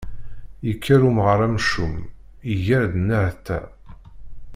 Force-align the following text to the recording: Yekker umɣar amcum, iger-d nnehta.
Yekker 0.67 1.01
umɣar 1.09 1.39
amcum, 1.47 1.95
iger-d 2.53 2.93
nnehta. 3.01 3.59